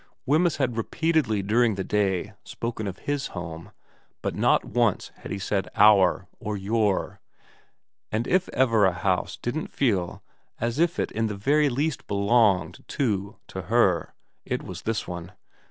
Wemyss 0.25 0.55
had 0.57 0.77
repeatedly 0.77 1.43
during 1.43 1.75
the 1.75 1.83
day 1.83 2.33
spoken 2.43 2.87
of 2.87 2.97
his 2.97 3.27
home, 3.37 3.71
but 4.23 4.33
not 4.33 4.65
once 4.65 5.11
had 5.17 5.29
he 5.29 5.37
said' 5.37 5.69
our' 5.75 6.25
or' 6.39 6.57
your'; 6.69 7.19
and 8.11 8.25
if 8.25 8.49
ever 8.49 8.85
a 8.85 8.93
house 8.93 9.37
didn't 9.37 9.67
feel 9.67 10.23
as 10.59 10.79
if 10.79 10.97
it 10.97 11.11
in 11.11 11.27
the 11.27 11.37
very 11.37 11.69
least 11.69 12.07
belonged, 12.07 12.83
too, 12.87 13.35
to 13.47 13.61
her, 13.69 14.15
it 14.43 14.63
was 14.63 14.81
this 14.81 15.07
one. 15.07 15.33